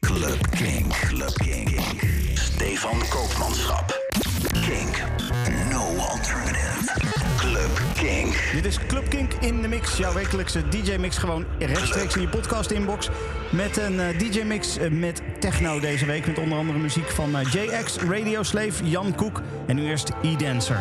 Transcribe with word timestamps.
Club 0.00 0.50
Kink. 0.50 0.92
Club 0.92 1.34
Kink. 1.34 1.80
Stefan 2.34 2.98
Koopmanschap. 3.08 3.98
Kink. 4.52 5.02
No 5.70 5.96
alternative. 5.96 6.92
Club 7.36 7.70
Kink. 7.94 8.50
Dit 8.52 8.64
is 8.64 8.78
Club 8.86 9.08
Kink 9.08 9.32
in 9.40 9.62
de 9.62 9.68
Mix, 9.68 9.96
jouw 9.96 10.12
wekelijkse 10.12 10.68
DJ-mix. 10.68 11.18
Gewoon 11.18 11.44
rechtstreeks 11.58 12.14
in 12.14 12.20
je 12.20 12.28
podcast-inbox. 12.28 13.08
Met 13.50 13.76
een 13.76 14.00
eh, 14.00 14.18
DJ-mix 14.18 14.78
eh, 14.78 14.90
met 14.90 15.22
techno 15.38 15.80
deze 15.80 16.06
week. 16.06 16.26
Met 16.26 16.38
onder 16.38 16.58
andere 16.58 16.78
muziek 16.78 17.10
van 17.10 17.36
eh, 17.36 17.52
JX, 17.52 17.96
Radio 17.96 18.42
Slave, 18.42 18.88
Jan 18.88 19.14
Koek 19.14 19.42
en 19.66 19.76
nu 19.76 19.86
eerst 19.86 20.10
E-Dancer. 20.22 20.80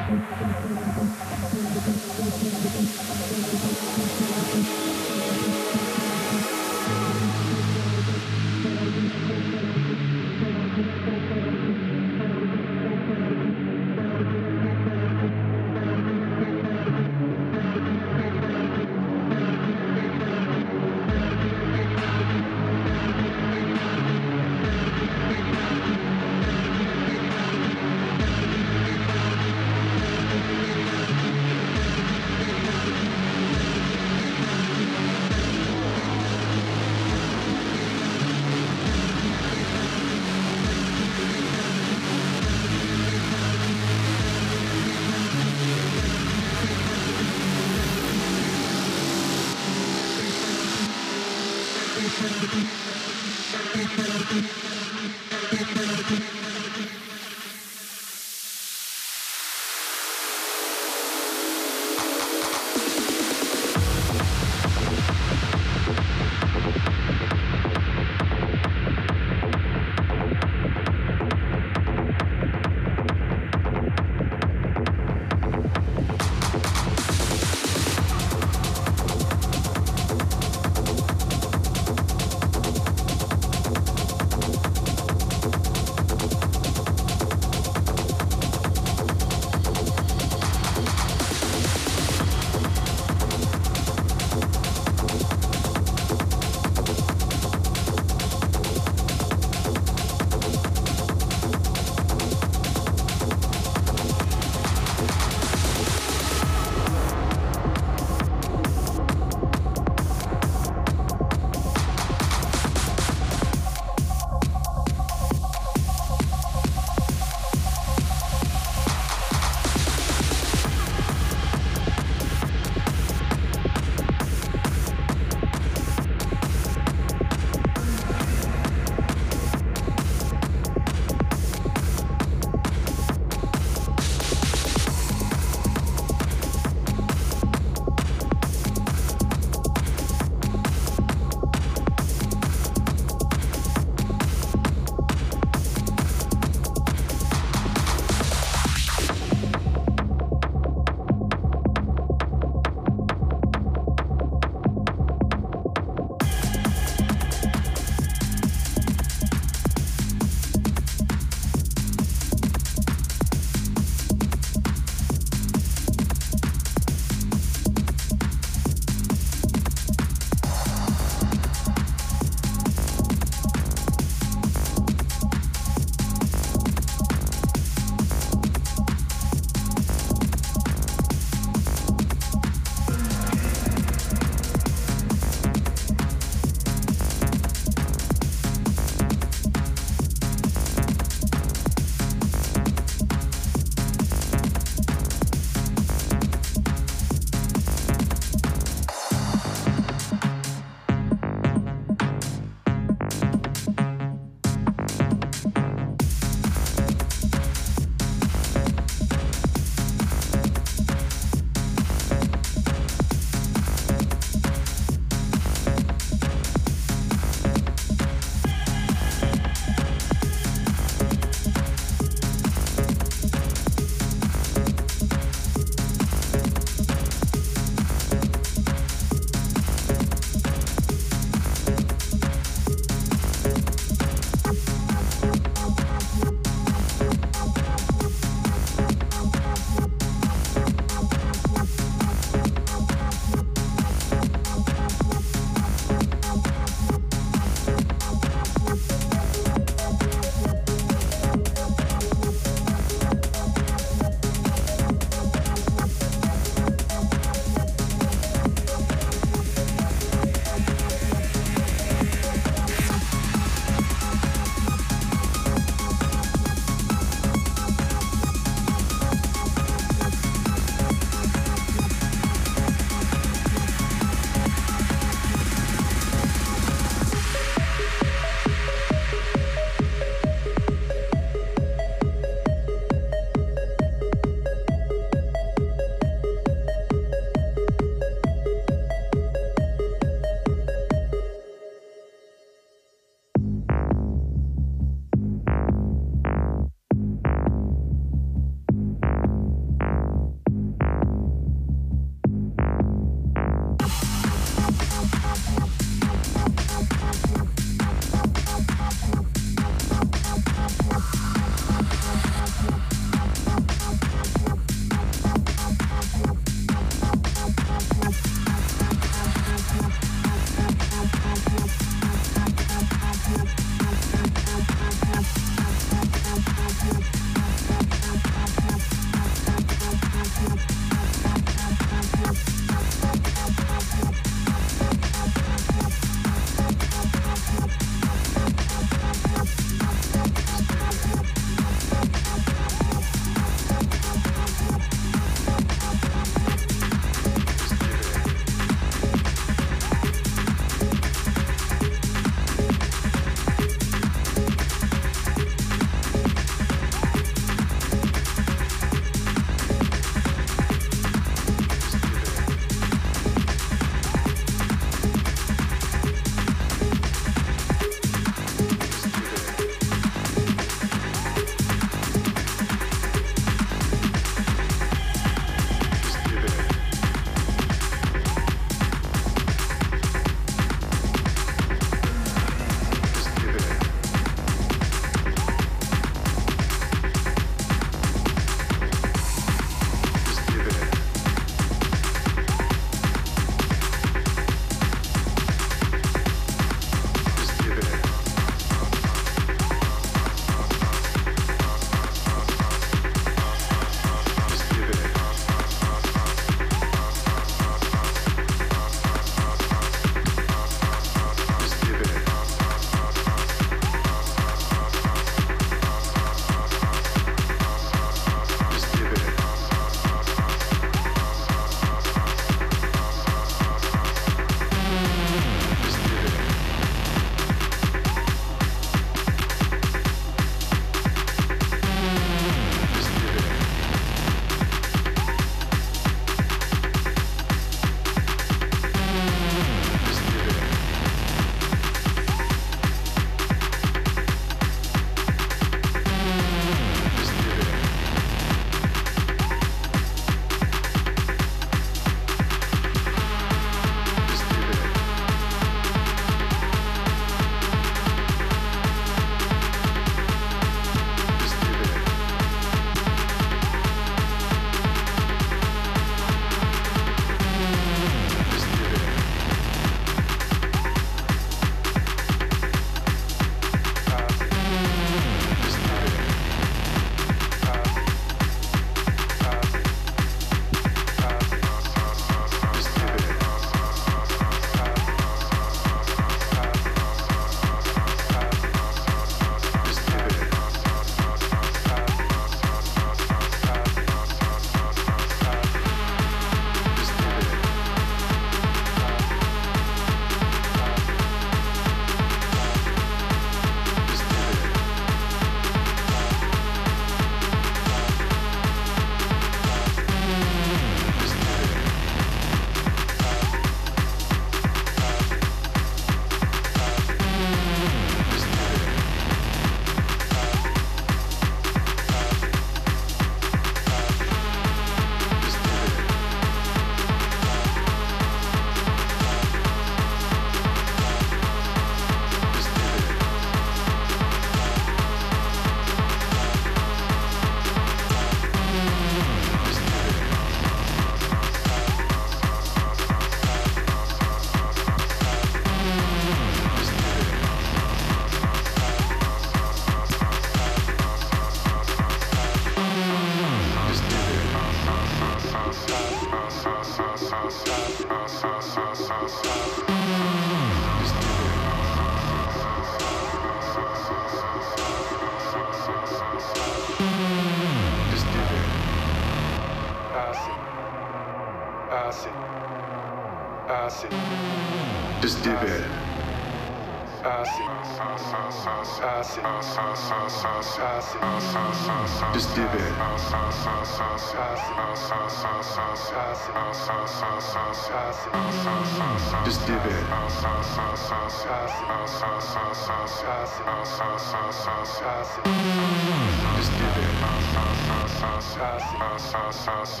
Just 599.64 600.00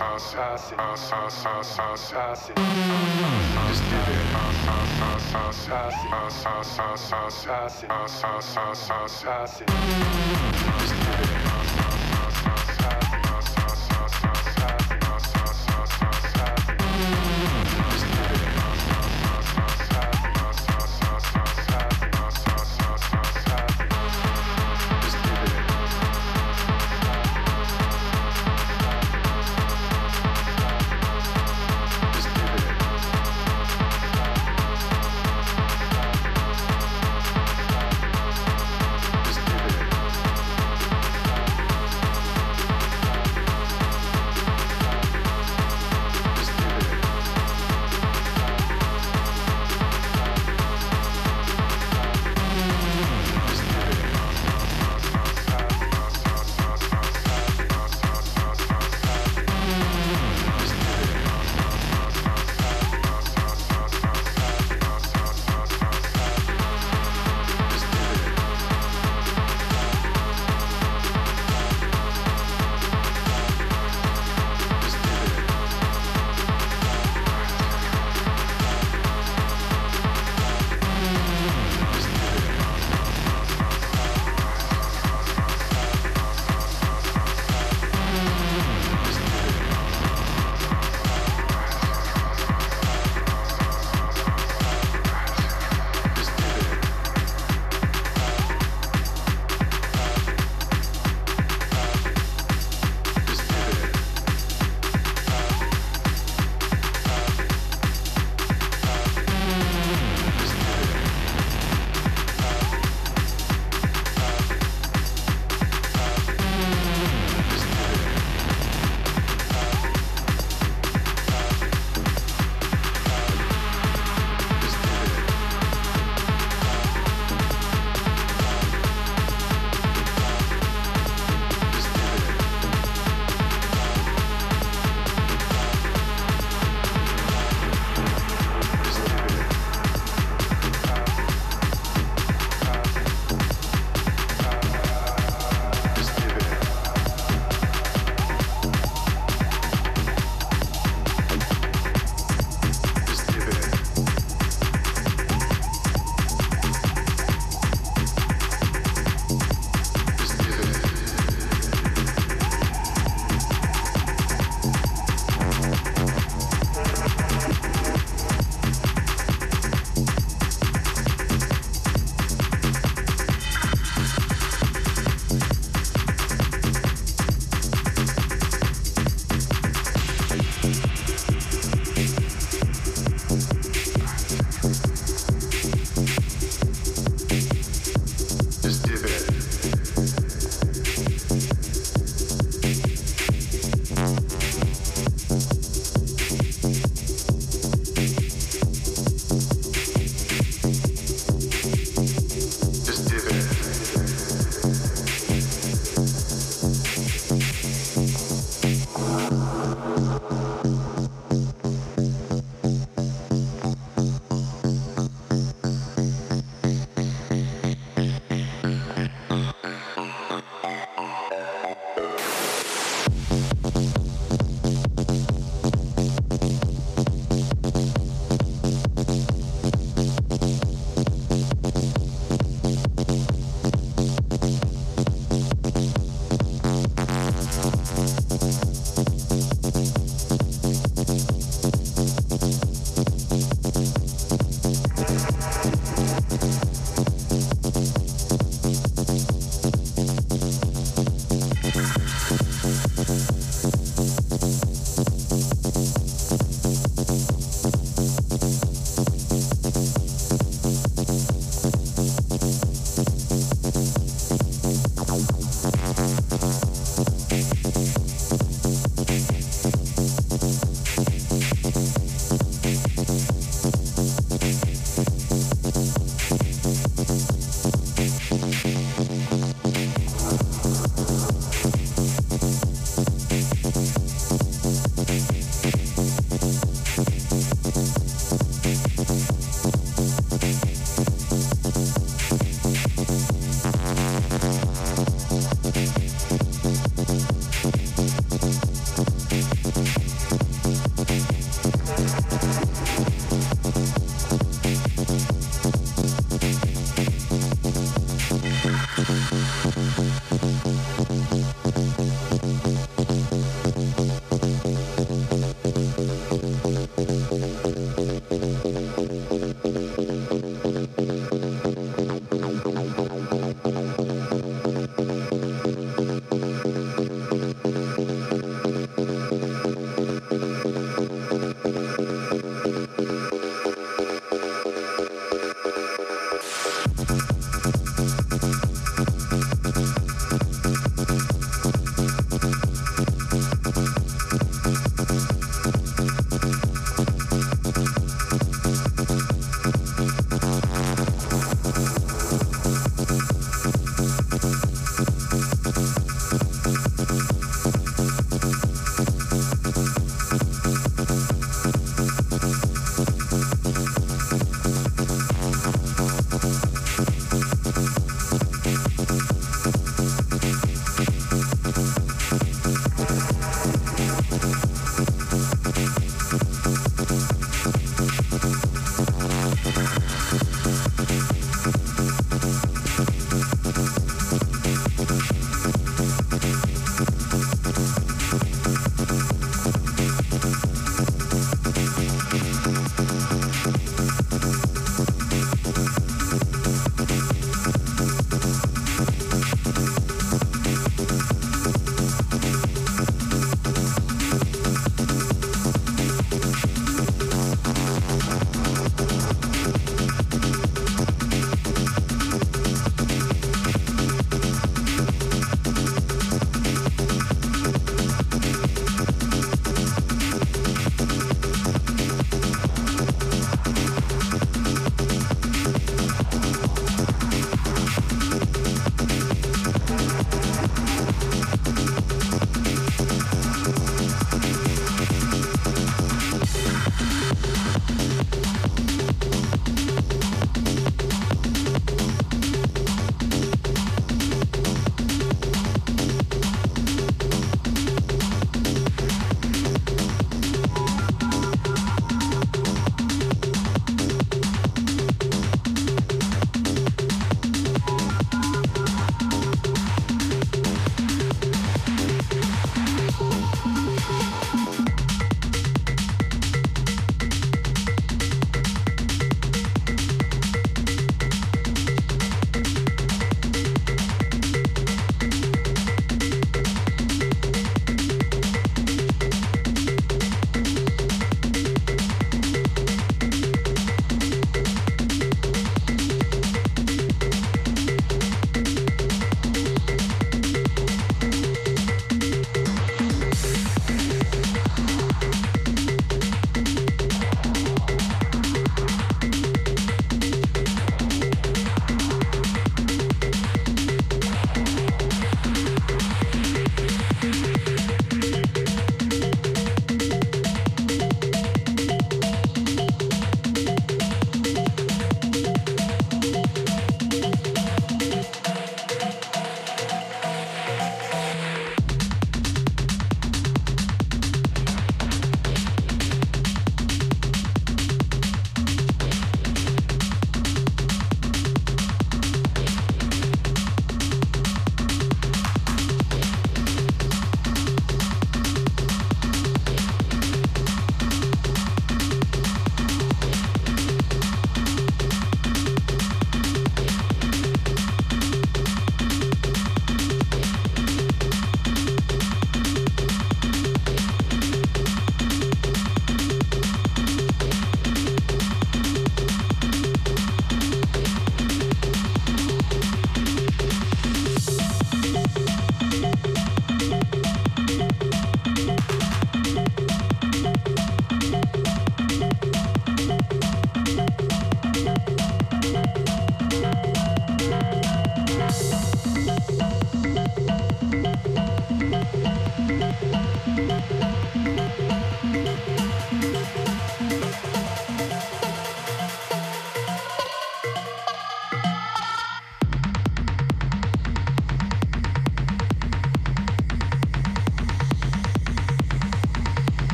do 3.90 3.96
it. 11.36 11.41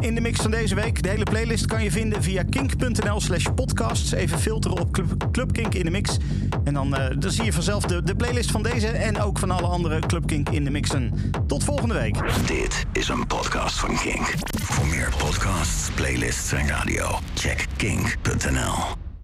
In 0.00 0.14
de 0.14 0.20
mix 0.20 0.40
van 0.40 0.50
deze 0.50 0.74
week. 0.74 1.02
De 1.02 1.08
hele 1.08 1.24
playlist 1.24 1.66
kan 1.66 1.82
je 1.82 1.90
vinden 1.90 2.22
via 2.22 2.42
kink.nl 2.50 3.20
slash 3.20 3.46
podcasts. 3.54 4.12
Even 4.12 4.38
filteren 4.38 4.78
op 4.78 5.02
Club, 5.32 5.52
Kink 5.52 5.74
in 5.74 5.84
de 5.84 5.90
mix. 5.90 6.16
En 6.64 6.74
dan, 6.74 6.96
eh, 6.96 7.16
dan 7.18 7.30
zie 7.30 7.44
je 7.44 7.52
vanzelf 7.52 7.84
de, 7.84 8.02
de 8.02 8.14
playlist 8.14 8.50
van 8.50 8.62
deze 8.62 8.88
en 8.88 9.20
ook 9.20 9.38
van 9.38 9.50
alle 9.50 9.66
andere 9.66 9.98
Club 9.98 10.26
Kink 10.26 10.48
in 10.48 10.64
de 10.64 10.70
mixen. 10.70 11.32
Tot 11.46 11.64
volgende 11.64 11.94
week. 11.94 12.46
Dit 12.46 12.84
is 12.92 13.08
een 13.08 13.26
podcast 13.26 13.78
van 13.78 13.96
Kink. 13.96 14.34
Voor 14.62 14.86
meer 14.86 15.12
podcasts, 15.18 15.90
playlists 15.94 16.52
en 16.52 16.68
radio, 16.68 17.18
check 17.34 17.66
kink.nl. 17.76 18.93